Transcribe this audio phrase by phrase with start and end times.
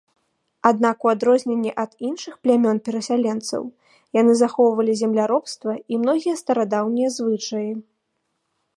[0.69, 3.61] Аднак у адрозненні ад іншых плямён-перасяленцаў,
[4.21, 7.71] яны захоўвалі земляробства і многія старадаўнія звычаі.